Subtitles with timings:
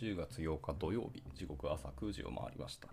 [0.00, 2.88] 10月8日土曜日、時刻朝9時を回りました。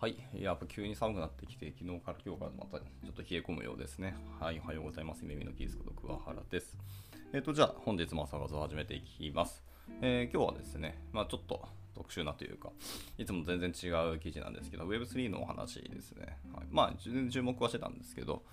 [0.00, 0.16] はい。
[0.32, 4.14] やっぱ急に寒くなってきて、昨日から今日からまたちょっと冷え込むようですね。
[4.38, 4.60] はい。
[4.64, 5.24] おはようございます。
[5.24, 6.76] 耳のキースこと桑原です。
[7.32, 9.64] えっ、と、じゃあ本日も朝活を始めていきます。
[10.00, 12.70] えー今日はですね、まあちょっと特殊なというか、
[13.18, 16.38] いつも全然違う記事なんですけど、Web3 のお話ですね。
[16.54, 18.44] はい、まあ全然注目はしてたんですけど、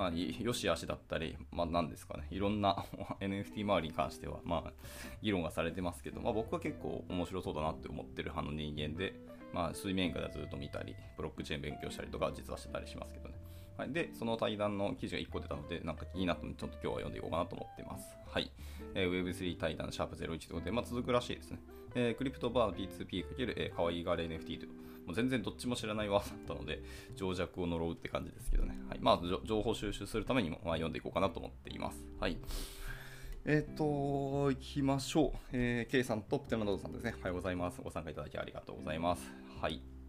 [0.00, 0.12] まあ、
[0.42, 2.86] よし悪しだったり、まあ、なんですかね、いろんな
[3.20, 4.72] NFT 周りに関しては、まあ、
[5.20, 9.12] 議論がされてますけど、まあ、僕は結構面白そうだなって思ってる派の人間で、
[9.52, 13.34] まあ、水面下ではずっと見たり、ブロックチェーン勉強したりとか、実はしてたりしますけどね。
[13.76, 18.16] はい、で、その対談の記事が1個出たので、なんか気になったので、ちょっと今日は読んでいこうかなと思ってます。
[18.26, 18.50] はい。
[18.94, 21.60] えー Web3 対談シャープ01ということで、まあ、続くらしいですね。
[21.94, 23.24] えークリプトバー P2P×
[23.56, 24.68] えーかわいいがれ NFT という、
[25.06, 26.82] もう全然どっちも知らない技だったので、
[27.16, 28.78] 情弱を呪うって感じですけどね。
[28.88, 28.98] はい。
[29.00, 32.04] まあ、情報収集するためにも、まあ、読んでいこうかなと思っています。
[32.20, 32.38] はい。
[33.46, 35.38] えっ、と、行きましょう。
[35.52, 37.14] えー、K さんとプテナドーさんですね。
[37.18, 37.80] おはようございます。
[37.82, 39.22] ご参加いただきありがとうございます。
[39.60, 39.99] はい。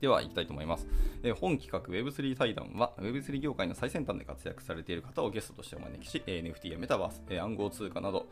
[0.00, 0.86] では、行きたいと思います。
[1.22, 8.26] えー本企画 Web3 対談は Web3 業界の最先端で活躍されている方をゲストとしてお招きし、えー NFT やメタバース、えー暗号通貨など、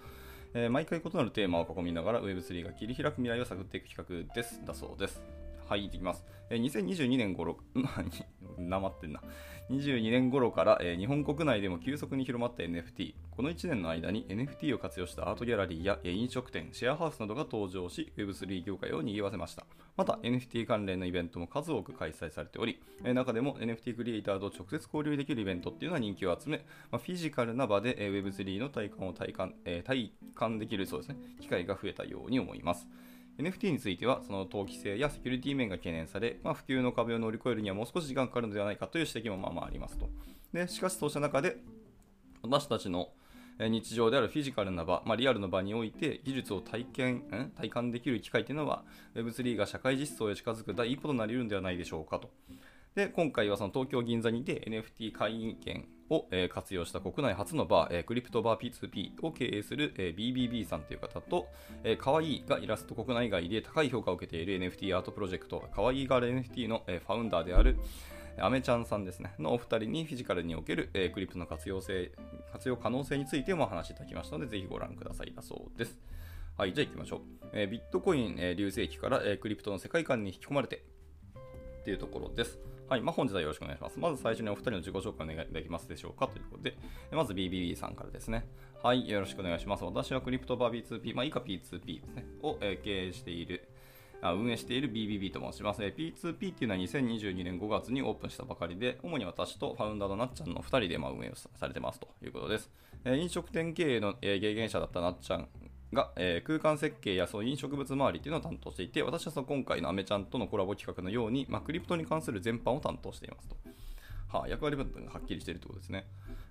[0.52, 4.60] えー毎回異なるテーマを囲みながら Web3 が切り開く未来を探っていく企画です。
[4.64, 5.22] だそうです。
[5.66, 6.24] はい、いきます。
[6.50, 7.56] えー2022年頃、
[8.58, 9.22] なまってんな。
[9.70, 13.14] 22年頃から、えー日本国内でも急速に広まった NFT。
[13.30, 19.64] この1年の間に NFT を活用したアートギャラリーや、飲食店、シェアハウスなどが登場し、Web3 業界を賑わせました。
[19.96, 26.58] また、NFT 関連のイベントも数多く開催されており、えー中でも NFT クリエイターと直接交流できるイベントっていうのは人気を集め、
[26.92, 32.86] まあ、フィジカルな場で、えー Web3 の体感を体感,、えー体感できるそうですね、機会が増えたように思います。
[33.38, 40.08] NFT については、その投機性やセキュリティ面が懸念され、まあ、普及の壁を乗り越えるにはもう少し時間かかるのではないかという指摘もまあまあありますと。
[40.52, 41.56] でしかし、そうした中で、
[42.42, 43.10] 私たちの
[43.58, 48.82] 日常であるフィジカルな場、まあ、リアルの場において技術を体験体感できる機会というのは
[49.14, 52.30] Web3 が社会実装へ近づく第一歩となり得るのではないでしょうかと。
[52.94, 61.48] で今回はその東京銀座にて NFT 会員権を、えー活用した国内初のバー、えークリプトバー P2P を経営する、えー BBB さんという方と、
[61.82, 67.78] えー、かわいいがイラスト国内外で高い評価を受けている NFT アートプロジェクトかわいいが NFT の、えーファウンダーである
[68.38, 72.12] アメちゃんさんですね、のお二人にフィジカルにおける、えークリプトの活用性、
[72.52, 75.98] 活用可能性についてもお話しいただきましたので、ぜひご覧くださいだそうです。
[76.56, 77.20] はい、じゃあ行きましょう。
[77.52, 80.84] えービットコイン、えー流星期から、えークリプトの世界観に引き込まれて
[81.80, 82.58] っていうところです。
[82.86, 83.98] はい、まあ、本日はよろしくお願いします。
[83.98, 86.76] まず最初にお二人の自己紹介をお願いできますでしょうかということで、
[87.10, 88.46] えまず BBB さんからですね。
[88.82, 89.84] はい、よろしくお願いします。
[89.84, 93.66] 私はクリプトバー B2P、まあ、以下 P2P ですね、を、えー経営している、
[94.20, 95.82] あ運営している BBB と申します。
[95.82, 102.70] え P2P っていうのは2022年5月にオープンしたばかりで、主に私とファウンダーのなっちゃんの2人でま運営をされてますということです。
[103.06, 105.48] え飲食店経営の、えー経験者だったなっちゃん
[105.94, 113.56] が、えー空間設計やそう飲食物周りっていうのを担当していて、私はその今回のアメちゃんとのコラボ企画のように、まあ、クリプトに関する全般を担当していますと。
[114.28, 116.06] はあ、役割分担がはっきりしているということですね。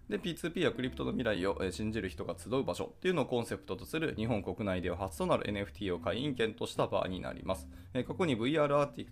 [0.10, 7.68] で、P2P はクリプトの未来を信じる人が集う場所っていうのをコンセプトとする日本国内では初となる NFT を会員権とした場になります。
[7.94, 9.06] えー過去に VR アーテ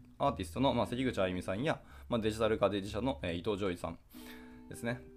[0.44, 3.98] ィストの、ま、せきぐちあいみさんや、ま、デジタルガレージ社の、え伊藤ジョイさん
[4.70, 5.11] ですね。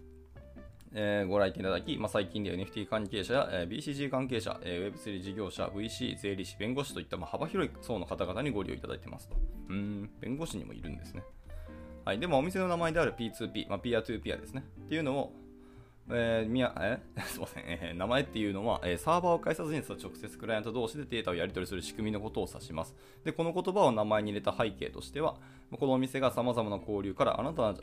[0.97, 9.37] えーご来店いただき、まあ、最近では NFT 関係者や、えー BCG 関係者、えー Web3 事業者、VC、税理士、弁護士といった、まあ、幅広い層の方々にご利用いただいてますと。
[9.71, 11.25] うん、弁護士にもいるんですね。
[12.05, 14.65] はい、でもお店の名前である P2P、まあ、 peer to peer ですね。
[14.87, 15.33] っていうのを、
[16.11, 17.01] えーみやえ？
[17.27, 22.95] すいません、えー名前っていうのは、えーサーバーを介さずに直接クライアント同士でデータをやり取りする仕組みのことを指します。
[23.25, 25.37] で、この言葉を名前に入れた背景としては、
[25.73, 27.79] このお店が様々な交流からあなたの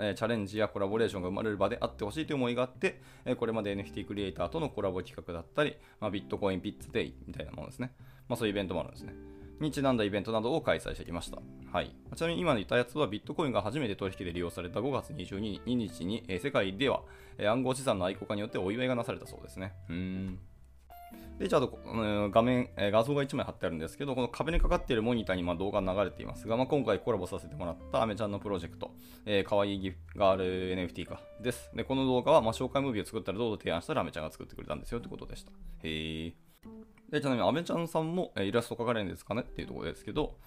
[0.00, 7.92] えチャレンジやコラボレーションが生まれる場であってほしいという思いがあって、えこれまで NFT クリエイターとのコラボ企画だったり、まあ、ビットコインピッツデイみたいなものですね。
[8.28, 9.14] まあ、そういうイベントもあるんですね。
[9.60, 11.38] にちなんだイベントなどを開催してきました。
[11.72, 17.02] はい、ちなみに今言ったやつはビットコインが初めて取引で利用された5月22日に、え世界では、
[17.38, 19.72] え暗号資産の愛好家によってお祝いがなされたそうですね。
[19.88, 20.38] うん
[21.38, 28.90] で、ちゃあ、うん画面、え画像が1枚貼ってあるんですけど、この壁にかかっているモニターにま動画が流れていますが、まあ、今回コラボさせてもらったアメちゃんのプロジェクト、
[29.26, 31.70] えー、かわいいギガール NFT かです。
[31.74, 35.52] で、この動画は、ま、紹介ムービーを作ったらどうぞ提案したらアメちゃんが作ってくれたんですよってことでした。
[35.82, 36.32] へー。
[37.10, 40.38] で、ちなみにアメちゃんさんも、えイラスト描かれるんですかねっていうところですけど、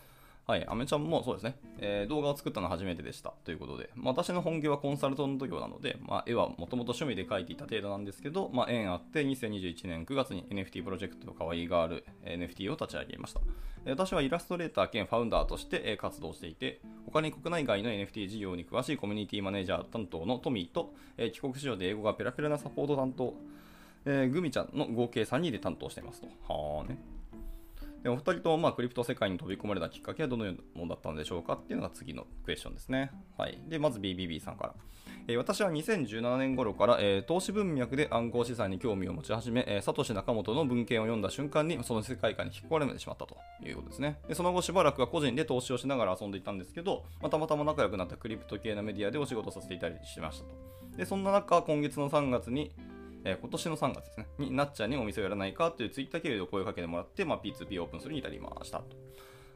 [0.50, 13.42] はい、アメちゃんもそうですね、えー動画を作ったのは初めてでしたということで、まあ、私の本業はコンサルトント業なので、まあ、絵はもともと趣味で描いていた程度なんですけど、まあ、縁あって2021年9月に NFT プロジェクトかわいいガール NFT を立ち上げました。
[13.86, 23.36] 私はイラストレーター兼ファウンダーとして活動していて、他に国内外の NFT 事業に詳しいコミュニティマネージャー担当のトミーと、え帰国子女で英語がペラペラなサポート担当、
[24.06, 26.28] えーグミちゃんの合計3人で担当していますと。
[26.52, 27.19] はーね。
[28.04, 33.12] でお二人ともまあクリプト世界に飛び込まれたきっかけはどのようなものだったのでしょうかっていうのが次のクエスチョンですね。
[33.38, 34.74] はい、でまず BBB さんから。
[35.28, 44.20] えー、私は2017年頃から、えー、投資文脈で暗号資産に興味を持ち始め、えー、サトシ仲本の文献を読んだ瞬間にその世界観に引っ込まれてしまったということですね。
[44.28, 50.98] でその後しばらくは個人で投資をしながら遊んでいたんですけど、まあ、たまたま仲良くなったクリプト系のメディアでお仕事させていたりしましたと。
[50.98, 52.72] でそんな中、今月の3月に、
[53.24, 58.86] えー、今年の3月ですね、になっちゃんにお店をやらないかというツイッター経由で声をかけてもらって、まあ、P2P オープンするに至りましたと。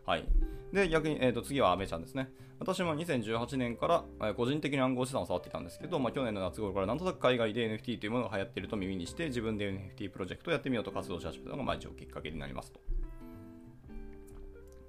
[0.06, 0.26] はい。
[0.74, 2.30] で、逆に、えー、と次はアメちゃんですね。
[2.60, 12.82] 私も2018年から、えー、個人的に暗号資産を触っていたんですけど、まあ、去年の夏頃からなんとなく海外で NFT というものが流行っていると耳にして、自分で NFT プロジェクトをやってみようと活動し始めたのが、まあ、一応きっかけになりますと。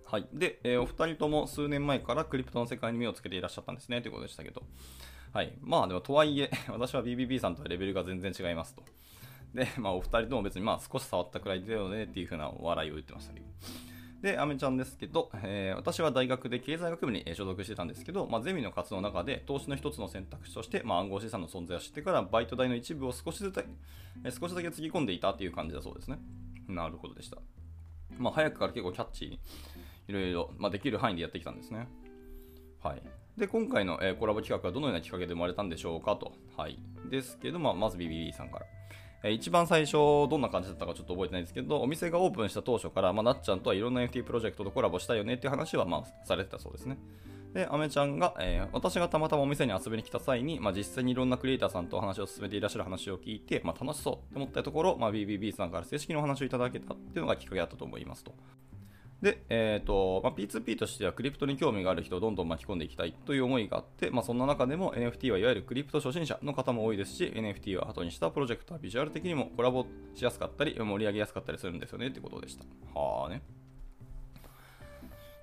[0.05, 0.29] はい。
[0.33, 4.63] で、えー、お二人とも数年前からクリプトの世界に目をつけていらっしゃったんですねということでしたけど、
[5.35, 5.53] はい。
[5.61, 8.85] まあでも、とはいえ、 私は BBB さんとはレベルが全然違いますと。
[9.53, 13.47] で、まあお二人とも別にまあ少し触ったくらいだよねっていう風な笑いを言ってましたけど。
[14.23, 23.67] で、アメちゃんですけど、えー、私は大学で経済学部に所属してたんですけど、まあ、ゼミの活動の中で投資の一つの選択肢として、まあ、暗号資産の存在を知ってからバイト代の一部を少しずつ、
[24.25, 26.19] えー、少しだけつぎ込んでいたっていう感じだそうですね。
[26.69, 27.37] なるほどでした。
[28.17, 29.41] まあ、早くから結構キャッチーに
[30.09, 31.89] いろいろ、まあ、できる範囲でやってきたんですね。
[32.83, 33.03] はい。
[33.37, 36.33] で、今回の、え、コラボ企画はどのようなきっかけで生まれたんでしょうかと。
[36.57, 36.79] はい。
[37.11, 38.67] ですけど、まあ、まず BBB さんから。
[39.25, 39.95] え一番最初
[40.29, 46.99] どんな感じだったかちょっと覚えてないですけど、お店がオープンした当初から、まあ、なっちゃんとはいろんな NFT プロジェクトとコラボしたいよねっていう話は、まあ、されてたそうですね。
[47.55, 58.35] で、アメちゃんが、えー、私がたまたまお店に遊びに来た際に、まあ、実際にいろんなクリエイターさんとお話を進めていらっしゃる話を聞いて、まあ、楽しそうって思ったところ、まあ、BBB さんから正式にお話をいただけたっていうのがきっかけだったと思いますと。
[59.23, 72.65] で、えーとまあ、P2P としてはクリプトに興味がある人をどんどん巻き込んでいきたいという思いがあって、まあ、そんな中でも NFT はいわゆるクリプト初心者の方も多いですし NFT を後にしたプロジェクトはビジュアル的にもコラボしやすかったり盛り上げやすかったりするんですよねということでした。
[72.99, 73.43] はあね。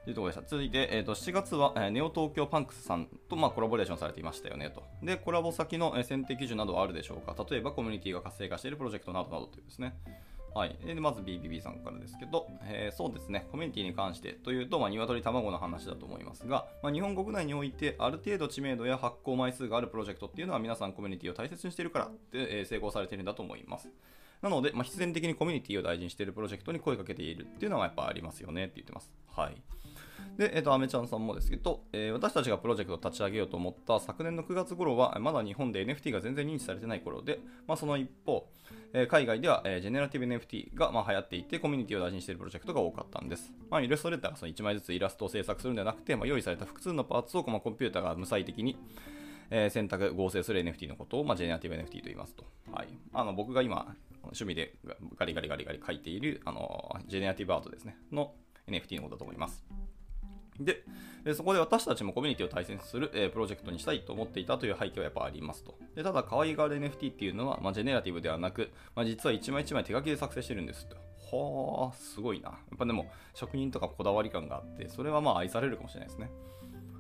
[0.04, 4.84] というところでした続いて、えー、と7月は、えー、ネオ東京パンクスさんと、まあ、コラボレーションされていましたよねと。
[5.04, 9.96] で、コラボ先の、え、選定基準などはあるでしょうか例えばコミュニティが活性化しているプロジェクトなどなどというですね。
[10.54, 23.90] はい、でまず BBB さんからですけど、えー、そうですね、コミュニティに関してというと、まあ、鶏卵の話だと思いますが、まあ、日本国内においてある程度知名度や発行枚数があるプロジェクトっていうのは皆さんコミュニティを大切にしているからで、えー、成功されているんだと思います。
[24.42, 29.12] なので、まあ、必然的にコミュニティを大事にしているプロジェクトに声かけているっていうのはやっぱありますよねって言ってます。
[29.28, 29.62] はい。
[30.38, 38.48] で、えっ、ー、と、アメちゃんさんもですけど、えー、私たちがプロジェクトを立ち上げようと思った昨年の9月頃は、まだ日本で NFT が全然認知されてない頃で、まあ、その一方、
[38.94, 43.54] えー、海外では、えー、ジェネラティブ NFT が、まあ、流行っていて、コミュニティを大事にしているプロジェクトが多かったんです。
[43.70, 48.78] まあ、イラストレーターがその1枚ずつイラストを制作するんじゃなくて、まあ、用意された複数のパーツを、まあ、コンピューターが無彩的に、
[49.50, 52.46] えー、選択、合成する NFT のことを、まあ、ジェネラティブ NFT と言いますと。
[52.72, 52.88] はい。
[53.14, 54.76] あの、僕が今、趣味で
[55.18, 58.34] ガリガリガリガリ書いている、あの、ジェネラティブアートですね、の
[58.68, 59.64] NFT のことだと思います。
[60.60, 60.84] で、
[61.34, 65.76] そこで私たちもコミュニティを大切にする、え、プロジェクトにしたいと思っていたという背景はやっぱありますと。
[65.96, 70.96] でただ、可愛がる NFT っていうのは、まあ、ジェネラティブではなく、まあ、実は一枚一枚手書きで作成してるんですと。
[71.38, 72.50] はあ、すごいな。
[72.50, 76.32] やっぱでも、職人とかこだわり感があって、それはまあ愛されるかもしれないですね。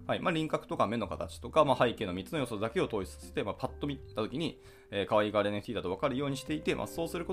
[0.08, 4.60] はいまあ、輪郭とか目の形とか、まあ、背景の3つの要素だけを統一させて、まあ、パッと見たときに、
[4.90, 7.24] えー、可愛いがる NFT だと分かるようにしていて、まあ、そうする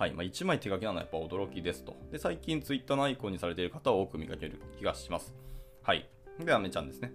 [0.00, 1.94] はいまあ、1枚手書きなのはやっぱ驚きですと。
[2.10, 5.34] で、最近 Twitter のアイコンにされている方を多く見かける気がします。
[5.82, 6.08] はい。
[6.42, 7.12] で、アメちゃんですね。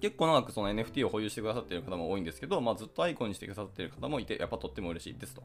[0.00, 5.42] 結構長くその NFT を保有してくださっている方も多いんですけど、まあ、ずっとアイコンにしてくださっている方もいて、やっぱとっても嬉しいですと。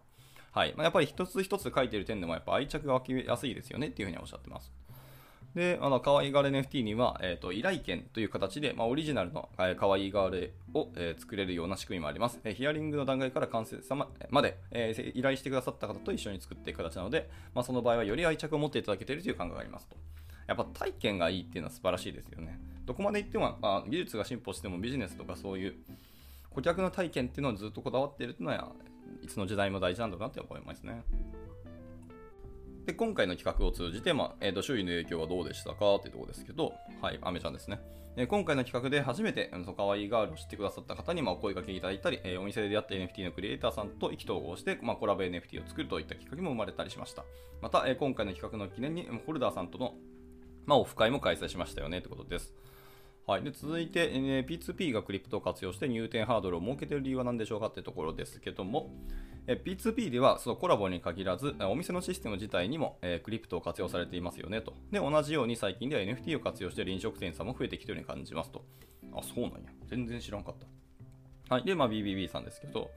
[0.53, 0.73] はい。
[0.77, 4.71] まあ、やっぱり一つ一つ書いている点でもやっぱ愛着が湧きやすいですよねっていうふうにおっしゃってます。
[5.55, 12.41] で、あの、可愛いガール NFT には、えっ、ー、と、依頼権という形で、まあ、オリジナルの、えー、可愛いガールを、えー、作れるような仕組みもあります。
[12.43, 19.95] え、ヒアリングの段階から完成ままで、え、依頼してくださった方と一緒に作っていく形なので、まあ、その場合はより愛着を持っていただけているという感覚がありますと。
[20.47, 22.59] やっぱ体験がいいっていうのは素晴らしいですよね。
[22.85, 25.75] どこまでいっても、まあ、技術が進歩してもビジネスとかそういう
[26.51, 28.71] 顧客の体験っていうのをずっとこだわっているっていうのは、
[29.21, 31.03] いつの時代も大事なんだなって思いますね。
[32.85, 35.95] で、今回の企画を通じて、まあ、えー、と周囲の影響はどうでしたか？
[35.95, 37.79] っていうところですけど、はい、アメちゃんですね。
[38.17, 47.25] え今回の企画で初めて、その可愛いガールを知ってくださった方に、まお声掛けいただいたり、え、お店で出会った NFT のクリエイターさんと意気投合して、まあ、コラボ NFT を作るといったきっかけも生まれたりしました。
[47.61, 49.95] また、え、今回の企画の記念に、ホルダーさんとの、
[50.65, 52.53] まあ、オフ会も開催しましたよねってことです。
[53.27, 58.91] はい、で続いて、えー、P2P がクリプトを活用して入店ハードルを設けている理由は何でしょうかというところですけども、
[59.47, 64.73] え P2P ではそのコラボに限らず、お店のシステム自体にも、えクリプトを活用されていますよねと。
[64.91, 68.63] で、同じように最近では NFT を活用している飲食店さんも増えてきているように感じますと。
[69.11, 69.57] あ、そうなんや。
[69.87, 70.55] 全然知らんかっ
[71.47, 71.55] た。
[71.55, 71.63] はい。
[71.63, 72.91] で、まあ、BBB さんですけど、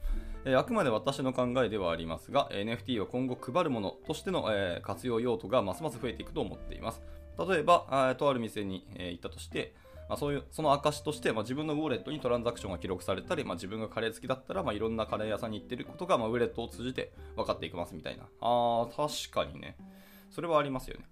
[0.44, 7.02] えーあくまで私の考えではありますが、NFT は今後配るものとしての、えー活用用途がますます増えていくと思っています。
[7.38, 9.74] 例えば、あとある店に、えー行ったとして、
[10.08, 18.24] まあ、そういうその証として、まあ、自分のウォレットにトランザクションが記録されたり、まあ、自分がカレー好きだったら、まあ、いろんなカレー屋さんに行ってることが、まあ、ウォレットを通じて分かっていきますみたいな。
[18.40, 19.76] あー、確かにね。
[20.30, 21.04] それはありますよね。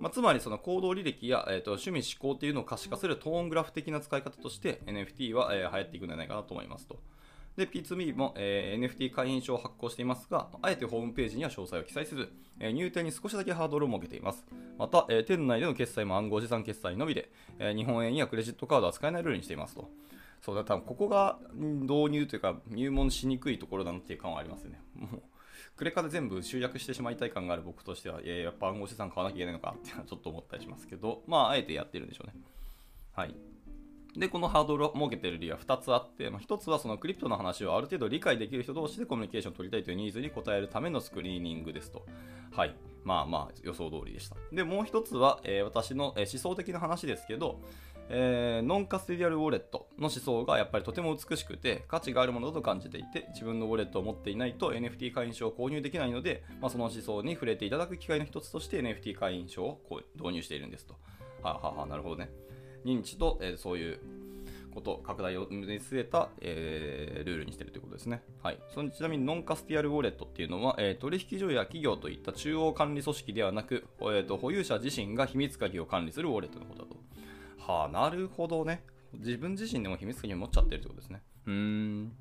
[0.00, 6.98] まあ、つまりその行動履歴や、えー、と趣味思考っていうのを可視化するトーングラフ的な使い方として NFT は、えー流行っていくんじゃないかなと思いますと。
[7.56, 14.44] で、P2B も、えー NFT 会員証を発行していますが、あえてホームページには詳細を記載せず、えー入店に少しだけハードルを設けています。
[14.78, 19.88] また、えー店内での決済も暗号資産決済のみで、え日本円やクレジットカードは使えないルールにしていますと。
[20.42, 24.80] そうだ、多分ここが導入というか入門しにくいところだなっていう感はありますよね。
[24.96, 25.22] もう
[25.76, 32.34] クレカで全部集約してしまいたい感がある僕としては、いややっぱ暗号資産買わなきゃいけないのかっていうのはちょっと思ったりしますけど、まあ、あえてやってるんでしょうね。
[33.12, 33.34] はい。
[34.16, 42.06] で、このハードルを設けている理由は2つあって、まあ、1つはそのクリプトの話をある程度理解できる人同士でコミュニケーションを取りたいというニーズに応えるためのスクリーニングですと。
[42.52, 42.76] はい。
[43.02, 44.36] まあまあ予想通りでした。
[44.52, 47.60] で、もう1つは、えー私の、え思想的な話ですけど、
[48.08, 59.80] えーノンカステディアルウォレットの思想がやっぱりとても美しくて価値があるものだと感じていて自分のウォレットを持っていないと NFT 会員証を購入できないので、まあ、その思想に触れていただく機会の一つとして NFT 会員証を
[60.16, 60.94] 導入しているんですと。
[61.42, 62.30] はあ、ははあ、なるほどね。
[62.84, 64.00] 認知と、えーそういう
[64.72, 68.22] こと、拡大を見据えた、えールールにしているということですね。
[68.42, 68.58] はい。
[68.74, 76.96] そのちなみにノンカスティアルウォレットっていうのは、えー取引所や企業といった中央管理組織ではなく、えーと保有者自身が秘密鍵を管理するウォレットのことだと。
[77.72, 78.84] はあ、なるほどね。
[79.12, 81.22] 自分自身でも秘密鍵を持っちゃってるってことですね。
[81.46, 82.12] うーん。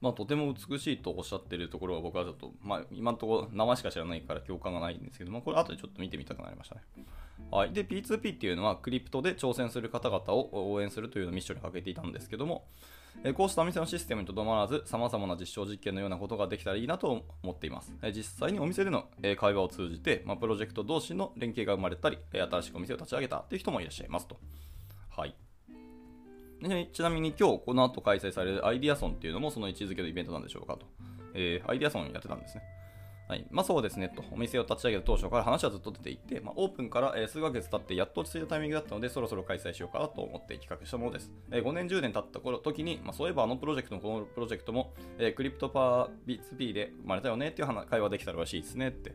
[0.00, 6.82] まあ、とても美しいとおっしゃってるところは僕はちょっと、まあ、今のところ名前しか知らないから共感がないんですけども、これ後でちょっと見てみたくなりましたね。
[7.50, 7.72] はい。
[7.72, 12.66] で、P2P っていうのはクリプトで挑戦する方々を応援するというのをミッションにかけていたんですけども、
[13.24, 17.92] えこうしたお店のシステムにとどまらず、様々な実証実験のようなことができたらいいなと思っています。
[18.02, 24.38] え実際にお店でのえ会話を通じて、まあ、プロジェクト同士の連携が生まれたり、え新しくお店を立ち上げたという人もいらっしゃいますと。
[25.10, 25.34] はい。
[26.92, 30.86] ちなみに今日この後開催されるアイディアソンっていうのもその位置づけのイベントなんでしょうかと。
[31.34, 32.62] えーアイディアソンやってたんですね。
[33.28, 33.46] はい。
[33.50, 34.24] まあそうですねと。
[34.32, 41.30] お店を立ち上げた当初から話はずっと出ていて、まあ、オープンから、え数ヶ月経ってやっと落ち着いたタイミングだったので、そろそろ開催しようかなと思って企画したものです。
[41.52, 49.14] えー5年、10年経った頃時に、まあ、そういえばあのプロジェクトもこのプロジェクトも、えークリプトパー B2P で生まれたよねっていう話会話できたらしいですねって。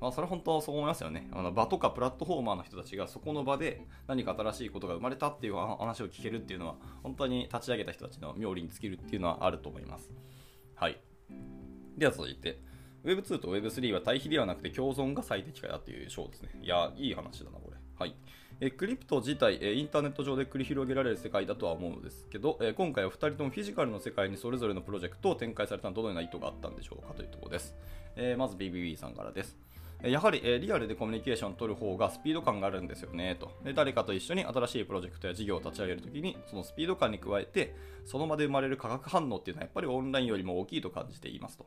[0.00, 1.28] まあ、それ本当はそう思いますよね。
[1.32, 10.10] あの場とかプラットフォーマーの人たちがそこの場で何か新しいことが生まれたっていう話を聞けるっていうのは、本当に立ち上げた人たちの妙利に尽きるっていうのはあると思います。
[10.74, 11.00] はい。
[11.96, 12.60] では続いて、
[13.04, 16.50] Web2 と Web3 は対比ではなくて共存が最適化だという章ですね。
[16.62, 17.76] いや、いい話だな、これ。
[17.98, 18.14] はい。
[18.60, 27.76] えクリプト自体、えインターネット上で繰り広げられる世界だとは思うのですけど、え今回は2人ともフィジカルの世界にそれぞれのプロジェクトを展開されたのはどのような意図があったんでしょうかというところです。
[28.16, 29.56] えまず BBB さんからです。
[30.02, 33.50] やはり、えリアルでコミュニケーションを取る方がスピード感があるんですよねと。
[33.64, 37.74] で誰かと一緒に新しいプロジェクトや事業を立ち上げるときにそのスピード感に加えて
[38.04, 41.66] その場で生まれる化学反応っていうのはやっぱりオンラインよりも大きいと感じていますと。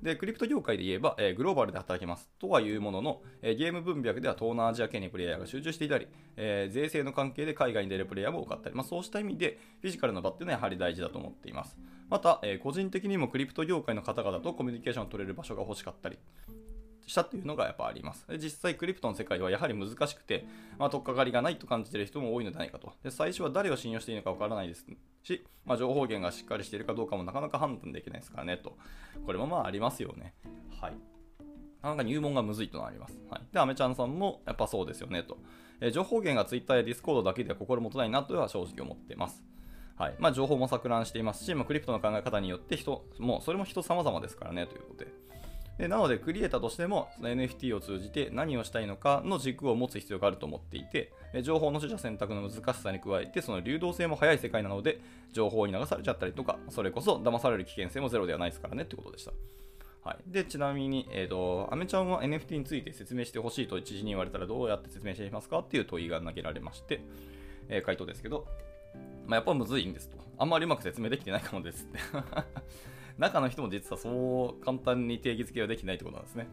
[0.00, 11.76] でクリプト業界で言えば、えグローバルで働きますとはいうものの、えゲーム分脈では東南アジア系にプレイヤーが集中していたり、え税制の関係で海外に出るプレイヤーも多かったり、まあ、そうした意味でフィジカルの場っていうのはやはり大事だと思っています。
[12.08, 16.18] また、え個人的にもクリプト業界の方々とコミュニケーションを取れる場所が欲しかったり
[17.06, 18.26] したというのがやっぱあります。
[18.28, 20.46] で実際、クリプトの世界はやはり難しくて、
[20.78, 22.92] まあ、取っかかりがないと感じている人も多いのではないかと。
[23.02, 24.86] で最初は誰を信用していいのかわからないです
[25.22, 28.76] し、まあ、情報源がしっかりしているかどうかもなかなか判断できないですからねと。
[29.26, 30.34] これもまあありますよね。
[30.80, 30.92] はい。
[31.82, 33.18] なかなか入門がむずいというのはあります。
[33.28, 35.38] はい、で、アメちゃんさんもやっぱそうですよねと。
[35.80, 39.42] え情報源が Twitter や Discord だけでは心もとないなとは正直思っています。
[39.96, 45.12] はいまあ、情報も錯乱していますし、まあ、クリプトの考え方によって人、もうそれも人様々ですからねということで。
[45.78, 51.12] でなので、クリエイターとしてもその NFT を通じて何をしたいのかの軸を持つ必要があると思っていて、
[51.42, 55.00] 情報の取捨選択の難しさに加えて、その流動性も速い世界なので、
[55.32, 59.32] 情報に流されちゃったりとか、それこそ騙される危険性もゼロではないですからねってことでした。
[60.04, 67.00] はい、でちなみに、えーと、アメちゃんは NFT について説明してほしいと一時に言われたらどうやって説明していますかっていう問いが投げられまして、
[67.68, 68.46] えー回答ですけど、
[69.26, 70.18] まあ、やっぱむずいんですと。
[70.38, 71.98] あんまりうまく説明できてないかもですって。
[73.22, 76.48] 中の人も実はそう簡単に定義づけはできないってことなんですね。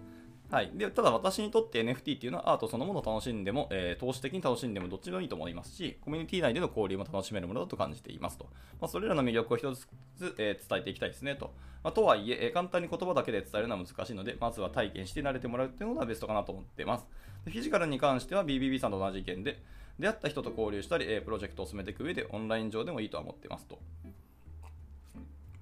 [0.52, 8.46] はい、でただ私にとって NFT っていうのはアートそのものを楽しんでも、えー投資的に楽しんでもどっちでもいいと思いますし、コミュニティ内での交流も楽しめるものだと感じていますと。
[8.82, 11.54] まあ、それらの魅力を一つずつ、えー伝えていきたいですねと。
[11.84, 17.06] まあ、とはいええー簡単に言葉だけで伝えるのは難しいので、まずは体験して慣れてもらうっていうのがベストかなと思っています。
[17.46, 19.62] でフィジカルに関しては BBB さんと同じ意見で、
[20.00, 23.78] 出会った人と交流したり、えプロジェクトを進めていく上でオンライン上でもいいとは思っていますと。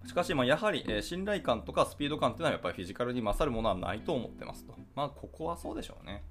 [0.07, 4.73] しかし、ま、やはり、え、信頼感とかスピード感っていうのはやっぱりフィジカルに勝るものはないと思ってますと。
[4.95, 6.23] まあ、ここはそうでしょうね。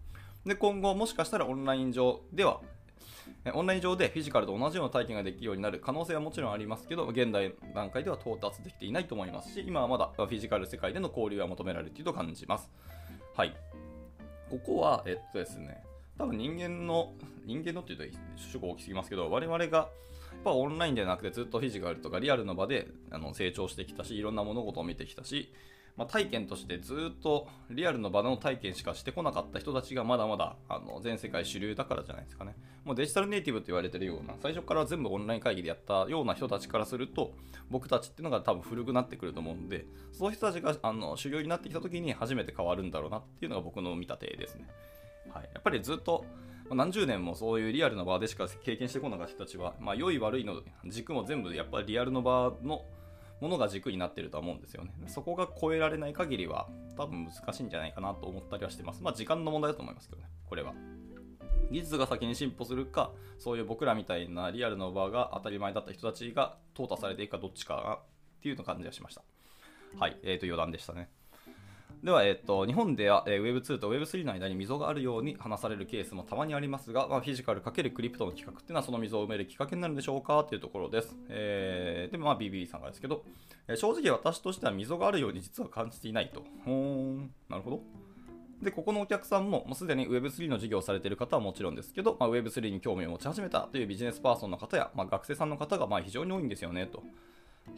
[0.47, 2.62] で、今後もしかしたらオンライン上では、
[3.52, 12.71] オンライン上でフィジカルと同じような体験ができるようになる可能性はもちろんありますけど、現代段階では到達できていないと思いますし、今はまだフィジカル世界での交流が求められていると感じます。
[13.35, 13.54] はい。
[14.49, 15.85] ここは、えっとですね、
[16.16, 17.12] 多分人間の、
[17.45, 19.90] 人間のって言うと主語大きすぎますけど、我々が
[20.47, 25.53] ぱオンラインではなくてずっとフィジカルとかリアルの場であの成長してきたし、いろんな物事を見てきたし、
[25.97, 32.55] まあ、体験としてずっとリアルの場の体験しかしてこなかった人たちがまだまだあの全世界主流だからじゃないですかね。
[32.85, 37.33] もうデジタルネイティブと言われてるような、最初から全部オンライン会議でやったような人たちからすると、
[37.69, 44.69] 僕たちっていうのが多分古くなってくると思うんで、そういう人たちがあの主流になってきた時に初めて変わるんだろうなっていうのが僕の見立てですね。
[45.35, 46.25] はい、やっぱりずっと
[46.75, 52.85] 何十年もそういうリアルな場でしか経験してこなかった人たちは、まあ、良い悪いの軸も全部やっぱりリアルの場の
[53.40, 54.92] ものが軸になってるとは思うんですよね。
[55.06, 59.02] そこが超えられない限りは多分難しいんじゃないかなと思ったりはしてます。
[59.02, 60.73] まあ時間の問題だと思いますけどね、これは。
[61.70, 68.00] 技術が先に進歩するか、そういう僕らみたいなリアルの場が当たり前だった人たちが淘汰されていくかどっちか
[68.38, 69.23] っていうの感じがしました。
[69.99, 71.11] はい、えーと余談でしたね。
[72.03, 81.17] では、えっと、日本では、えー、Web2 と Web3 の間に溝があるように話されるケースもたまにありますが、まあ、フィジカル×クリプトの企画っていうのはその溝を埋めるきっかけになるんでしょうかというところです。
[81.29, 83.25] えー、で、まあ、BB さんがですけど、
[83.67, 86.43] えー、正直私としては溝があるように実は感じていないと。
[86.65, 87.81] ほーん、なるほど。
[88.62, 97.03] で、ここのお客さんも、もうすでに Web3 の授業をされている方はもちろんですけど、まあ、Web3 に興味を持ち始めたというビジネスパーソンの方や、まあ、学生さんの方がまあ非常に多いんですよねと。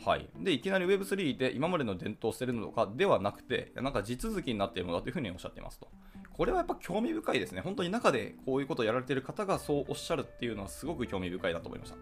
[0.05, 5.89] はい、でいきなり Web3 で今までの伝統を捨てるのかではなくて、なんか地続きになっているのだというふうにおっしゃっていますと。
[6.33, 7.61] これはやっぱ興味深いですね。
[7.61, 11.97] 本当に中でこういうことをやられている方がそうおっしゃるっていうのはすごく興味深いなと思いました。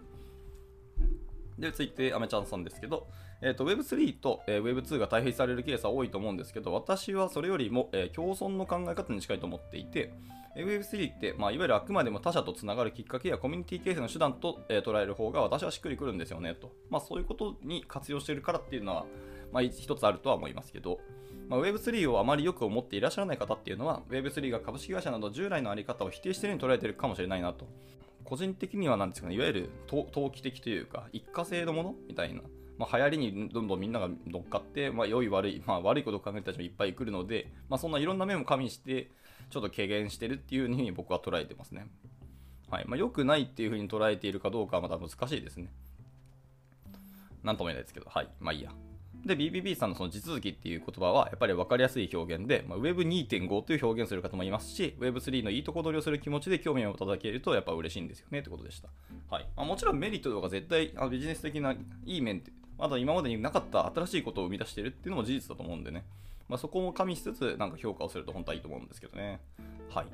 [1.59, 3.07] で、続いて、アメちゃんさんですけど、
[3.43, 10.13] えーと、Web3 と、えー、Web2 が対比されるケースは多いと思うんですけど、私はそれよりも、えー、共存の考え方に近いと思っていて、
[10.57, 16.73] Web3 って、まあ、いわゆるあくまでも他者とつながるきっかけやコミュニティ形成の手段と、えー、捉える方が私はしっくりくるんですよねと。
[16.89, 19.05] まあ、そういうことに活用しているからっていうのは、
[19.53, 20.99] まあ、一つあるとは思いますけど、
[21.49, 27.67] まあ、Web3 をあまりよく思っていらっしゃらない方っていうのは、Web3 が株式会社など従来の在り方を否定しているように捉えているかもしれないなと。
[28.27, 32.43] 個人的にはなんですかね、いわゆる投機的というか、一過性のものみたいな。
[32.79, 39.11] まあ、流行りにどんどんみんなが乗っかって、まあ、良い悪い、まあ、悪いことを考えた人もいっぱい来るので、まあ、そんないろんな面も加味して、
[39.49, 41.87] ちょっと軽減してるっていうふうに僕は捉えてますね。
[42.69, 42.85] はい。
[42.87, 45.73] まあ、良くないっていうふうに捉えているかどうかはまた難しいですね。
[47.43, 48.29] なんとも言えないですけど、はい。
[48.41, 48.73] まあいいや。
[49.27, 58.89] で、BBB さんのその地続きっていう言葉は、やっぱり分かりやすい表現で、まあ、Web2.5 という表現する方もいますし、Web3 のいいとこ取りをする気持ちで興味をいただけると、やっぱ嬉しいんですよねってことでした。
[59.31, 59.47] はい。
[59.57, 66.05] まあ、もちろんメリットとか絶対あビジネス的ないい面って、まだ今までになかった新しいことを生み出しているっていうのも事実だと思うんでね。
[66.49, 69.41] まあ、そこも加味しつつ、なんか評価をすると本当はいいと思うんですけどね。
[69.91, 70.07] はい。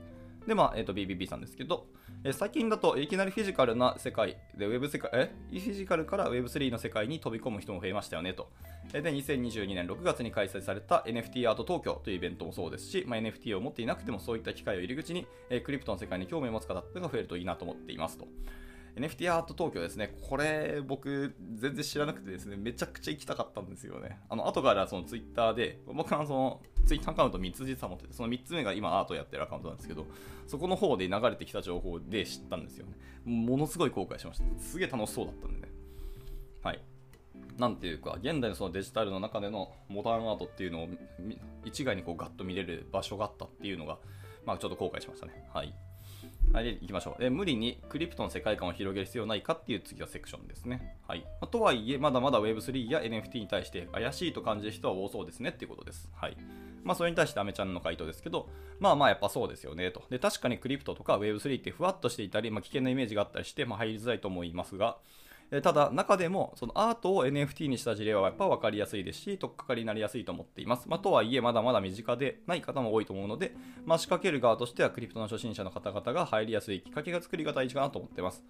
[0.47, 1.87] で、まあ、えっ、ー、と、BBB さんですけど、
[2.25, 5.33] えー、最近だといきなりフィジカルな世界で、ウェブ世界、え？
[5.51, 8.51] フィジカルから Web3 の世界に飛び込む人も増えましたよねと。
[8.93, 18.27] で、2022年6月に開催された NFT アート東京というイベントもそうですし、まあ、NFT を持っていなくてもそういった機会を入り口に、えー、クリプトの世界に興味を持つ方が増えるといいなと思っていますと。
[18.97, 20.15] NFT アート東京ですね。
[20.21, 24.21] これ、僕、全然知らなくてですね、めちゃくちゃ行きたかったんですよね。
[24.29, 30.07] あの、後からそのツイッターで、僕はその、ツイッターアカウント3つ実は持ってて、その3つ目が今アートやってるアカウントなんですけど、
[30.47, 32.93] そこの方で流れてきた情報で知ったんですよね。
[33.25, 34.45] ものすごい後悔しました。
[34.59, 35.73] すげえ楽しそうだったんでね。
[36.63, 36.81] はい。
[37.57, 40.89] なんていうか、現代のそのデジタルの中でのモダンアートっていうのを
[41.65, 43.99] 一概にこうガッと見れる場所があったっていうのが、
[44.45, 45.49] まあちょっと後悔しましたね。
[45.53, 45.75] はい。
[46.53, 47.25] はい、行きましょう。
[47.25, 50.97] え無理にクリプトの世界観を広げる必要ないかっていう次のセクションですね。
[51.09, 51.25] はい。
[51.41, 56.11] まとはいえ、まだまだ Web3 や NFT に対して怪しいと感じる人は多そうですねっていうことです。
[56.15, 56.37] はい。
[56.85, 58.49] まあ、それに対してアメちゃんの回答ですけど、
[58.81, 60.03] まあまあやっぱそうですよねと。
[60.11, 64.99] で、確かにクリプトとか Web3 ってふわっとしていたり、まあ、危険なイメージがあったりして、まあ、入りづらいと思いますが、
[65.61, 70.89] ただ、中でもそのアートを NFT にした事例はやっぱ分かりやすいですし、とっかかりになりやすいと思っています。
[70.89, 78.43] まあ、とはいえ、まだまだ身近でない方も多いと思うので、まあ、仕掛ける側としてはクリプトの初心者の方々が入りやすいきっかけが作りが大事かなと思っています。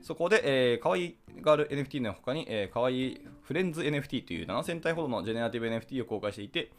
[0.00, 6.70] そこで、えー、かわいガール NFT の他に、えー、かわいいフレンズ NFT という7000体ほどのジェネラティブ NFT を公開していて、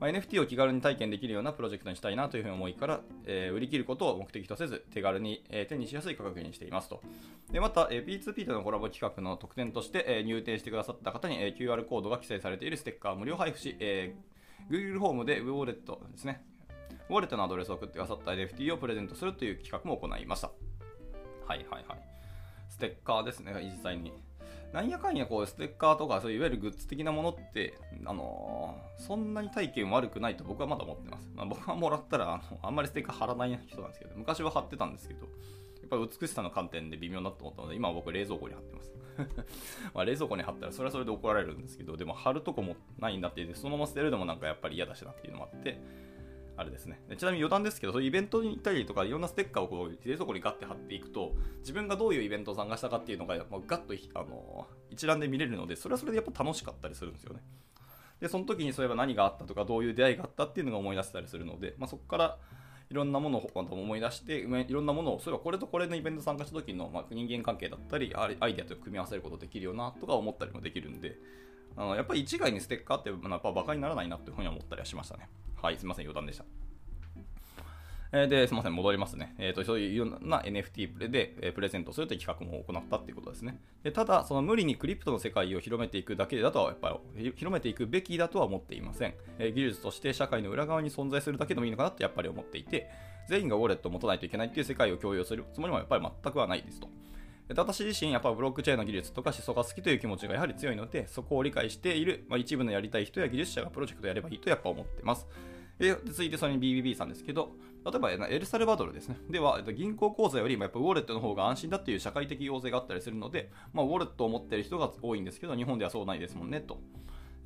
[0.00, 7.00] まあ、NFT を気軽に体験できるようなプロジェクトにしたいなというふうに思いから、えー、売り切ることを目的とせず、手軽に、えー、手にしやすい価格にしていますと。
[7.52, 16.44] でまた、えー、P2P とのコラボ企画の特典として、えー、入店してくださった方に、えー、QR コードが記載されているステッカーを無料配布し、えー、Google ホームでウォレットですね、
[17.08, 20.50] ウォレットのアドレスを送ってくださった NFT をプレゼントするという企画も行いました。
[21.46, 21.98] はいはいはい。
[22.68, 24.12] ステッカーですね、実際に。
[24.74, 31.30] なんやかんやこうステッカーとかそういういわゆるグッズ的なものって、あのー、そんなに体験悪くないと僕はまだ思ってます。
[31.32, 35.28] まあ、僕はもらったらあのあんまりステッカー貼らない人なんですけど、昔は貼ってたんですけど、や
[35.86, 38.92] っぱり美しさの観点で微妙だと思ったので、今は僕冷蔵庫に貼ってます。
[39.94, 45.80] まあ冷蔵庫に貼ったらそれはそれで怒られるんですけど、でも貼るとこもないんだって、そのまま捨てるのもなんかやっぱり嫌だしなっていうのもあって、
[46.56, 47.00] あれですね。
[47.16, 57.40] ちなみに余談ですけど、そういうイベントに行ったりとか、いろんなステッカーをこう冷蔵庫にガッて貼っていくと、自分がどういうイベントを参加したかっていうのが、まあ、ガッとあの一覧で見れるので、それはそれでやっぱ楽しかったりするんですよね。
[58.20, 62.38] で、その時にそういえば何があったとか、どういう出会いがあったっていうのが思い出せたりするので、まあ、そこから
[62.90, 71.16] いろんなものを思い出して、いろんなものを、そういえばこれとこれのイベント参加した時の、まあ、人間関係だったり、アイデアと組み合わせることできるよなとか思ったりもできるんで、
[71.76, 75.28] あのやっぱり一概にステッカーってやっぱ馬鹿にならないなというふうに思ったりはしましたね。
[75.64, 76.44] はい、すみません、余談でした。
[78.12, 79.34] えで、すみません、戻りますね。
[79.38, 83.58] えっ、ー、と、そういういろんな NFT プレで、えプレゼントするという企画も行ったっていうことですね。
[83.82, 89.14] でただ、その無理にクリプトの世界を広めていくだけだとは、やっぱり広めていくべきだとは思っていません。
[89.38, 92.90] え技術として社会の裏側に存在するだけでもいいのかなってやっぱり思っていて、
[93.26, 96.88] 全員がウォレットを持たないといけないっていう世界を共有するつもりもやっぱり全くはないですと。
[97.48, 105.26] 私自身、やっぱブロックチェーンの技術とか思想が好きという気持ちがやはり強いので、そこを理解している、まあ、一部のやりたい人や技術者がプロジェクトをやればいいとやっぱ思ってます。
[105.78, 107.52] で続いてそれに BBB さんですけど、
[107.84, 109.16] 例えばエルサルバドルですね。
[109.28, 116.80] では、銀行口座よりもやっぱウォレットの方が安心だっていう社会的要請があったりするので、まあ、ウォレットを持ってる人が多いんですけど、日本ではそうないですもんねと。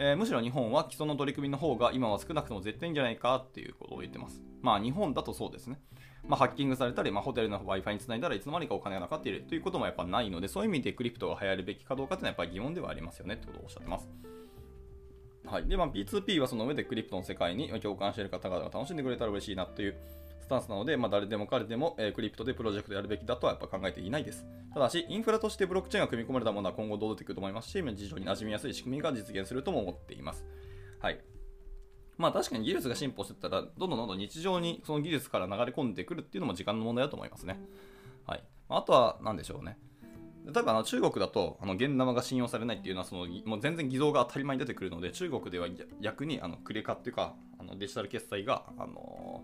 [0.00, 4.40] えー、むしろ日本は基礎の取り組みの方が今は少なくとも絶対いいんじゃないかっていうことを言ってます。
[4.62, 5.80] まあ日本だとそうですね。
[6.26, 14.08] まあ、ハッキングされたり、まあ、ホテルの Wi-Fi につないだらいつの間にかお金がなかっているということもやっぱないので、そういう意味でクリプトが流行るべきかどうかっていうのはやっぱり疑問ではありますよねってことをおっしゃってます。
[15.46, 15.66] はい。
[15.66, 19.96] で、まあ、P2P はその上でクリプトの世界に共感している方々が楽しんでくれたら嬉しいなという
[20.40, 24.46] スタンスなので、まあ、誰でも彼でも、えー、クリプトでプロジェクトやるべきだとはやっぱ考えていないです。
[24.72, 30.44] ただし、インフラとしてブロックチェーンが組み込まれたものは今後どう出てくると思いますし、事情に馴染みやすい仕組みが実現するとも思っています。
[31.00, 31.20] はい。
[32.16, 37.60] まあ確かに技術が進歩していったら、どんどんどんどん日常にその技術から流れ込んでくるっていうのも時間の問題だと思いますね。
[38.26, 38.42] はい。
[38.68, 39.78] あとは何でしょうね。
[40.46, 45.68] 例えばあの中国だとあの現生が信用されないっていうのはそのもう全然偽造が当たり前に出てくるので中国では
[46.00, 49.42] 逆にあのクレカっていうかあのデジタル決済が、あの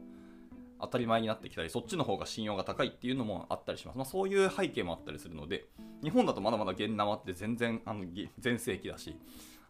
[0.79, 5.67] ー、当たり前になってきたりそっちの方が信用が高いっていうのもあったりします、まあ、そういう背景もあったりするので
[6.03, 8.05] 日本だとまだまだ現生って全然あの
[8.39, 9.17] 全盛期だし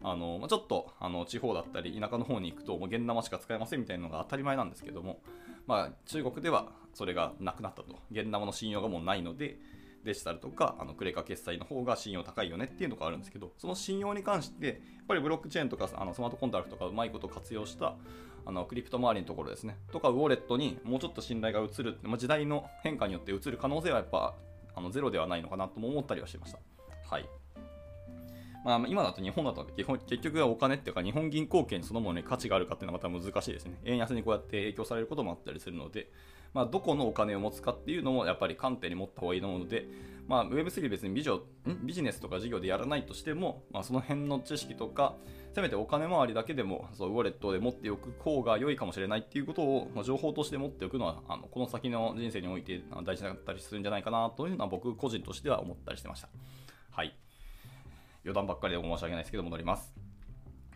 [0.03, 5.21] あのまあ、ちょっとあの地方だったり田舎の方に行くともう現生しか使えませんみたいなのが当たり前なんですけども、
[5.67, 7.99] まあ、中国ではそれがなくなったと。
[8.11, 9.59] 現生の信用がもうないので
[10.05, 14.77] デジタルとかあのクレカ決済の方が信用高いよねっていうのがあるんですけどその信用に関してやっ
[15.09, 17.95] ぱりブロックチェーンとかあのスマートコントラクトとかうまいこと活用した
[18.47, 24.35] あのクリプト周りのところですねとかウォレットにもうちょっと信頼が移る、まあ、時代の変化によって移る可能性はやっぱ
[24.77, 26.59] あのゼロではないのかなとも思ったりはしました。
[27.09, 27.29] はい
[28.65, 33.79] まあ、今だと日本だと基本結局はお金っていうか日本銀行券そのものに価値があるかっていうのはまた難しいですね。
[33.85, 36.11] 円安にこうやって影響されることもあったりするので、
[36.55, 39.87] まあ、どこのお金を持つかっていうのもやっぱり観点に持った方がいいと思うので、
[40.27, 41.41] まあ、Web3 別にビジョ
[41.83, 45.17] ビジネスとか事業でやらないとしても、まあ、その辺の知識とか、
[45.55, 56.29] せめてお金回りだけでもそうウォレットで持っておく方が良いかもしれないっていうことを、まあ、情報として持っておくのはあのこの先の人生において大事だったりするんじゃないかなというのは僕個人としては思ったりしてました。
[56.91, 57.15] はい。
[58.25, 60.04] 余談ばっかりで申し訳ないですけど戻ります。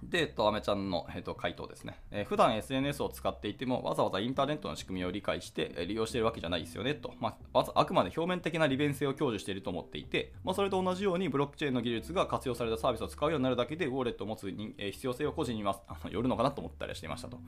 [0.03, 17.39] で、えっと、アメちゃんの、えっと、回答ですね、えー、普段 SNS を使っていても、わざわざインターネットの仕組みを理解して、利用しているわけじゃないですよねと、まあ、あくまで表面的な利便性を享受していると思っていて、まあ、それと同じようにブロックチェーンの技術が活用されたサービスを使うようになるだけで、ウォレットを持つに、えー、必要性は個人にますあのよるのかなと思ったりしていましたと。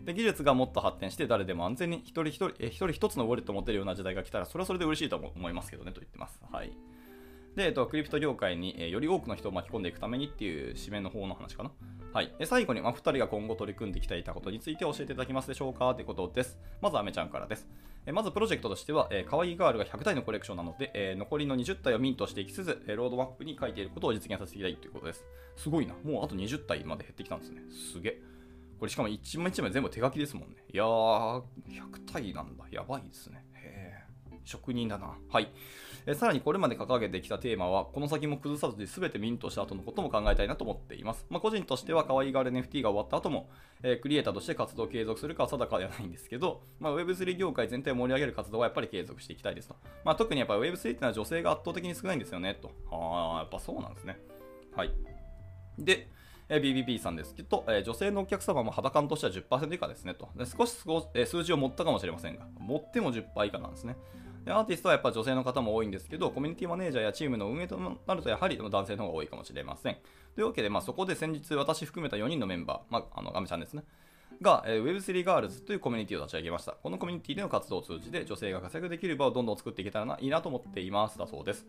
[0.00, 6.40] で技術がもっと発展して、誰でも安全に一人一人、えー、一人一つのウォレットを持てるような時代が来たら、それはそれで嬉しいと思いますけどねと言ってます。
[6.50, 6.72] はい
[7.58, 11.72] で、えっと、クリプト業界に、えより多くの人を巻き込んでいくためにっていう締めの方の話かな。
[12.12, 12.32] はい。
[12.44, 16.56] 最後に、まあ、2人が今後取り組んできたいたことについて教えていただけますでしょうかということです。
[16.80, 17.66] まず、アメちゃんからです。
[18.06, 25.24] えまず、プロジェクトとしては、えー、かわいいガールが100体のコレクションなので、えー、残りの20体をミントしていきつつ、えロードマップに書いていることを実現させていきたいということです。
[25.56, 25.94] すごいな。
[26.04, 27.62] もうあと20体まで減ってきたんですね。
[27.92, 28.20] すげえ。
[28.78, 30.58] これしかも1枚1枚全部手書きですもんね。
[30.72, 32.64] いやー、100体なんだ。
[32.70, 33.44] やばいですね。
[33.54, 34.38] へえ。
[34.44, 35.18] 職人だな。
[35.28, 35.50] はい。
[36.06, 41.26] えさらにこれまで掲げてきたテーマは、この先も崩さずに全てミントした後のことも考えたいなと思っています。
[41.28, 43.50] まあ、個人としては、可愛いがる NFT が終わった後も、
[43.82, 49.76] えー、クリエイターとして活動を継続するかは定かではないんですけど、まあ、Web3 業界全体を盛り上げる活動はやっぱり継続していきたいですと。
[50.04, 52.70] まあ、特にやっぱ Web3 っていうのは女性が圧倒的に少ないんですよね、と。
[52.90, 54.18] ああ、やっぱそうなんですね。
[54.74, 54.92] はい。
[55.78, 56.08] で、
[56.50, 60.30] え BBB さんですけど、え女性のお客様も肌感としては10%以下ですねと。
[60.34, 63.96] で少し少、え数字を持ったかもしれませんが、持っても10%以下なんですね。
[64.48, 69.98] でアーティストはやっぱ女性の方も多いんですけど、コミュニティマネージャーやチームの運営となると、やはり男性の方が多いかもしれません。
[70.34, 73.84] というわけで、まあ、そこで先日、私含めた4人のメンバー、まあ、あの、ガメちゃんですね。
[74.40, 76.72] が、えー、Web3 ガールズというコミュニティを立ち上げました。
[76.72, 81.18] このコミュニティでの活動を通じて女性が活躍できる場をどんどん作っていけたらないいなと思っています。
[81.18, 81.66] だそうです。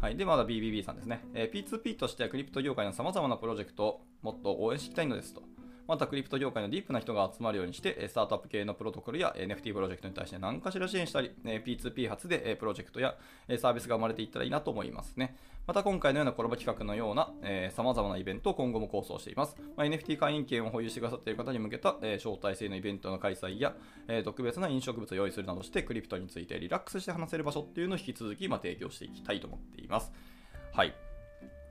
[0.00, 0.16] はい。
[0.16, 1.24] で、まだ BBB さんですね。
[1.34, 5.42] えー、P2P としてはクリプト業界の様々なプロジェクトをもっと応援していきたいのですと。
[5.86, 13.16] またクリプト業界のディープな人が集まるようにして、スタートアップ系のプロトコルや NFT プロジェクトに対して何かしら支援したり、P2P 発でプロジェクトや
[13.58, 15.36] サービスが生まれていったらいいなと思いますね。
[15.66, 19.56] また今回のようなコラボ企画のような、えー、様々なイベントを今後も構想しています。
[19.76, 23.74] まあ、NFT 会員権を保有してくださっている方に向けた、えー、招待制のイベントの開催や、
[24.08, 30.10] えー、特別な飲食物を用意するなどして、クリプトについてリラックスして話せる場所っていうのを引き続き、まあ、提供していきたいと思っています。
[30.72, 30.94] はい。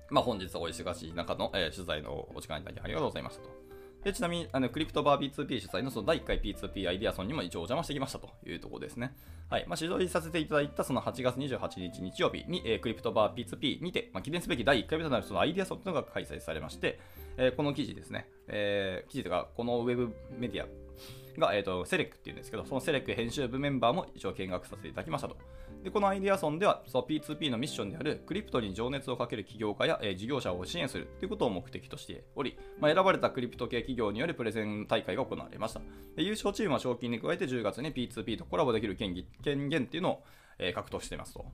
[0.09, 3.70] まあ、本日はお忙しい中の、え、取材のお時間いただきありがとうございましたと。
[4.03, 9.13] でちなみにあのクリプトバー P2P 主催のその第1回 P2P アイデアソンにも一応お邪魔してきましたというところですね。
[9.47, 9.65] はい。
[9.67, 16.99] まあ、指導させていただいたその8月28日日曜日に、えー、クリプトバー P2P にて、まあ、記念すべき第1回目となるそのアイデアソンというのが開催されまして、
[17.37, 25.37] えー、この記事ですね、えー、記事というか、このウェブメディアが、えーと、セレックっていうんですけど、そのセレック編集部メンバーも一応見学させていただきましたと。
[25.83, 35.81] でこのアイデアソンでは、その P2P のミッションであるクリプトに情熱をかける起業家や、え、事業者を支援するということを目的としており、まあ、選ばれたクリプト系企業によるプレゼン大会が行われました。
[36.15, 40.23] で優勝チームは賞金に加えて10月に P2P とコラボできる権権限っていうのを、
[40.59, 41.45] え、獲得していますと。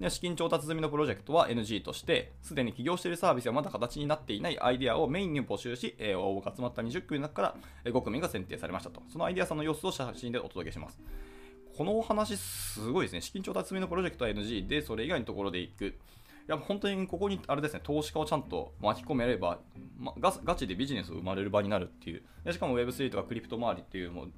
[0.00, 9.00] で資金調達済みのプロジェクトは NG として、すでに起業しているサービスやまだ形になっていないアイデアをメインに募集し、応募が集まった20組の中から、5組が選定されましたと。
[9.08, 11.00] そのアイデアさんの様子を写真でお届けします。
[11.76, 13.20] このお話すごいですね。
[13.20, 15.94] 資金調達済みのプロジェクト NG で、それ以外のところでいく。
[16.46, 19.58] やっぱ本当にここにあれですね、投資家をちゃんと巻き込めれば、
[19.98, 22.22] ま、ガガチでビジネスを生まれる場になるっていう。
[22.44, 24.32] でしかも Web3 とかクリプト周りっていう、もう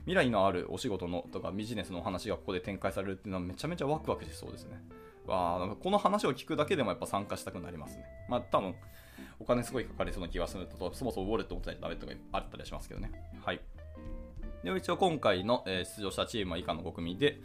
[0.00, 4.82] 未来のあるお仕事のとかビジネスのお話がここで展開されるっていうのはめちゃめちゃワクワクしそうですね。
[5.26, 8.04] わこの話を聞くだけでもやっぱ参加したくなりますね。
[8.28, 8.74] まあ多分
[9.38, 13.10] お金すごいかかりそうな気がすると、そもそもウォレット持ってないとダメとかあったりしますけどね。
[13.44, 13.60] はい。
[14.66, 17.40] で一応今回の、え出場したチームは以下の5組で、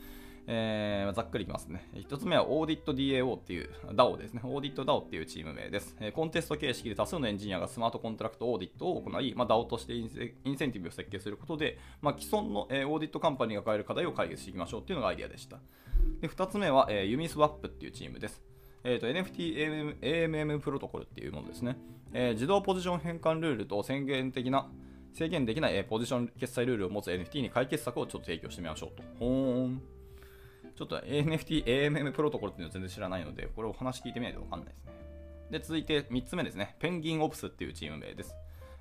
[0.47, 1.87] えー、ざっくりいきますね。
[1.93, 4.41] 1つ目はオーディット DAO っていう DAO ですね。
[4.43, 5.95] オーディット DAO っていうチーム名です。
[5.99, 15.59] え、コンテスト形式で多数のエンジニアが smart contract audit を行い、まあ、DAO としてインセンティブを設計することで、まあ、既存の、えー、 audit company が抱える課題を解決していきましょうっていうのがアイデアでした。
[16.21, 18.41] で2つ目は、えー、ユミスワップっていうチームです。
[18.83, 21.77] えーと、NFT AMM プロトコルっていうものですね、
[22.13, 24.71] えー、自動ポジション変換ルールと宣言的な
[25.13, 29.03] 制限できない、ポジション決済ルールを持つ NFT に解決策をちょっと提供してみましょうと。
[29.19, 29.81] ほーん。
[30.75, 34.91] ちょっと NFT AMM プロトコルっていうのは全然知らないので、これお話聞いてみないとわかんないですね。
[35.51, 36.75] で、続いて3つ目ですね。
[36.79, 38.35] ペンギンオプスっていうチーム名です。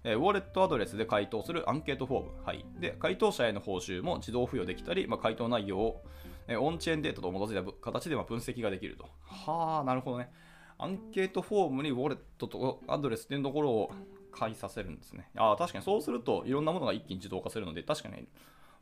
[0.04, 2.30] えー、ウォレットアドレスで回答するアンケートフォーム。
[2.44, 2.64] はい。
[2.78, 6.04] で、回答者への報酬も自動付与できたり、まあ、回答内容を
[6.50, 9.08] えオンチェーンデータと基づいた形でま分析ができると。
[9.24, 10.30] はあ、なるほどね。
[10.78, 13.92] アンケートフォームにウォレットとアドレスっていうところを
[14.30, 15.30] 介させるんですね。
[15.36, 18.26] ああ、確かにそうするといろんなものが一気に自動化するので、確かに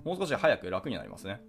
[0.05, 1.41] もう少し早く楽になりますね。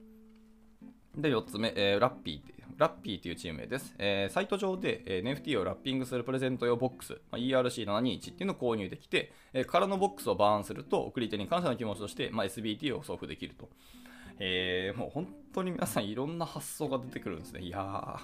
[1.16, 3.94] で、4つ目、えー、ラッピーラッピーというチーム名です。
[3.98, 13.70] えー、サイト上で、えー、NFT をラッピングするプレゼント用ボックス、まあ、ERC721 っていうのを購入できて、えー、空のボックスをバーンすると、送り手に感謝の気持ちとして、まあ、SBT を送付できると。
[14.40, 17.64] え、もう本当に皆さんいろんな発想が出てくるんですね。
[17.64, 18.20] いやー、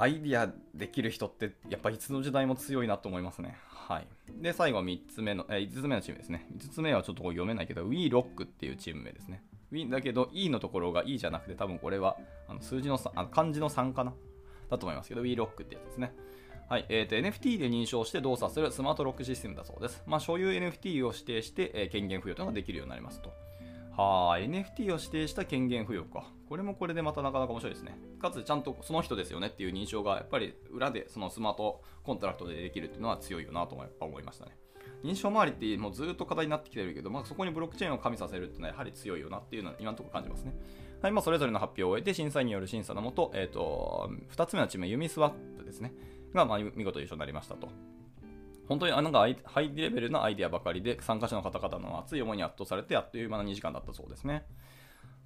[0.00, 3.58] アイディアできる人ってやっぱいつの時代も強いなと思いますね。
[3.68, 4.06] はい。
[4.42, 6.46] で、最後3つ目の、えー、5つ目のチームですね。
[6.56, 9.42] 5つ目はちょっと読めないけど、WeRock っていうチーム名ですね。
[9.70, 12.16] We だけど E のところが E じゃなくて多分これは
[12.48, 14.14] あの数字のあの漢字の3かな？
[14.70, 16.14] だと思いますけど WeRock ってやつですね。
[16.70, 16.86] はい。
[16.88, 20.02] えーと、NFT で認証して動作するスマートロックシステムだそうです。
[20.06, 23.34] まあ、所有 NFT を指定して、えー、権限付与というのができるようになりますと。
[23.90, 26.32] はあ、NFT を指定した権限付与か。
[26.48, 27.98] これもこれでまたなかなか面白いですね。
[28.20, 34.56] かつ、ちゃんとその人ですよねっていう認証が、やっぱり裏でそのスマートコントラクトでできるっていうのは強いよなとやっぱ思いましたね。
[35.04, 40.54] 認証周りってもうずっと課題になってきてるけど、まあ、そこにブロックチェーンを加味させるっていうのはやはり強いよなっていうのは今のところ感じますね。
[41.02, 45.94] はい、まあ、それぞれの発表を終えて審査員による審査のもと、えっ、ー、と、2つ目のチーム、ユミスワップですね。
[46.34, 47.68] が、まあ、見事優勝になりましたと。
[48.70, 54.44] 本当になんかハイレベルなアイデアばかりで参加者の方々の熱い思いに圧倒されてあっという間の2時間だったそうですね。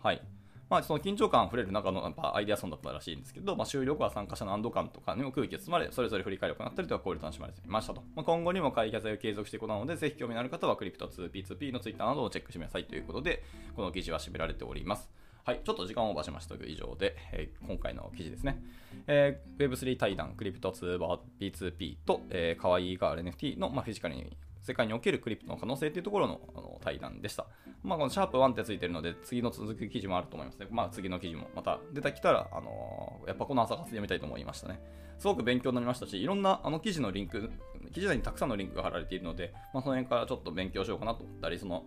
[0.03, 0.23] はい。
[0.71, 8.03] まあ、その緊張感あふれる中のやっぱアイデアソンだったらしいんですけど、まあ、終了後は参加者の安堵感とかにも空気を包まれ、それぞれ振り返りを行ったりとか、交流楽しまれていましたと。
[8.17, 13.45] まあ、今後にも会議を継続していくので、ぜひ興味のある方はクリプト 2P2P のツイッターなどをチェックしてみなさいということで、
[13.77, 15.11] この記事は締められております。
[15.47, 18.63] はい、ちょっと時間をオーバーしましたが以上で、えー、今回の記事ですね。
[19.07, 27.47] えー、Web3 対談、クリプト 2P2P と、えー、かわいいガール NFT の、まあ、フィジカルに世界におけるクリプトの可能性というところのあの対談でした。
[27.83, 30.67] まあ、このシャープ1ってついてるので、次の続く記事もあると思いますね。
[30.71, 34.81] まあ、次の記事もまた出てきたら、あのー、やっぱこの朝活読みたいと思いましたね。
[35.19, 37.51] すごく勉強になりましたし、いろんなあの記事のリンク、
[37.93, 41.85] 記事内にたくさんのリンクが貼られているので、まあ、その辺からちょっと勉強しようかなと思ったり、その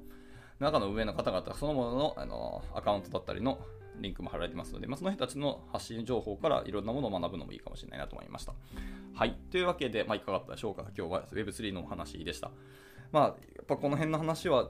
[0.59, 3.59] 中の上の方々そのものの、あの、アカウントだったりの
[3.99, 8.53] リンクも貼られてますので、まあ、その人たちの発信情報からいろんなものを学ぶのもいいかもしれないなと思いました。
[9.13, 9.37] はい。
[9.51, 10.83] というわけで、まあ、いかがだったでしょうか？
[10.97, 12.51] 今日は Web3 のお話でした。
[13.11, 14.69] まあ、やっぱこの辺の話は、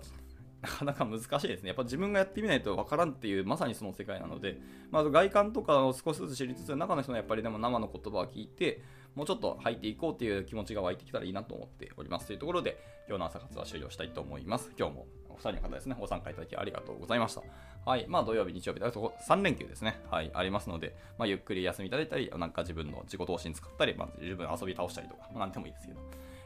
[0.62, 1.68] なかなか難しいですね。
[1.68, 8.82] やっぱ自分がやってみないとわからんっていう、まさにその世界なので、まず外観とかを少しずつ知りつつ、中の人のやっぱりでも生の言葉を聞いて、
[9.14, 12.28] もうちょっと入っていこうっていう気持ちが湧いてきたらいいなと思っております。
[12.28, 14.72] というところで、今日の朝活は終了したいと思います。
[14.78, 15.06] 今日も
[15.38, 17.42] お二人の方ですね、ご参加いただきありがとうございました。
[17.86, 18.06] はい。
[18.08, 20.02] まあ土曜日、日曜日だと3連休ですね。
[20.12, 20.32] はい。
[20.34, 26.00] ありますので、まあゆっくり休みいただいたり、なんか自分の自己投資に使ったり、まあ自分遊び倒したりとか、まあ、なんでもいいですけど。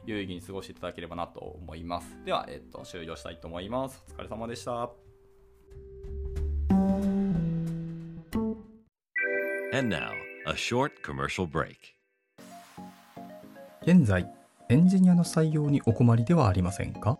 [0.03, 2.25] 有意義に過ごしていただければなと思います。
[2.25, 4.03] では、えっと、終了したいと思います。
[4.09, 4.89] お疲れ様でした。
[9.71, 10.11] Now,
[13.83, 14.27] 現在、
[14.69, 17.19] エンジニアの採用にお困りではありませんか？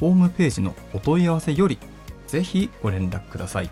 [0.00, 1.78] ホームページのお問い合わせより
[2.26, 3.70] ぜひご連絡ください。